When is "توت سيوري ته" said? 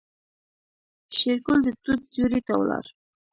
1.83-2.53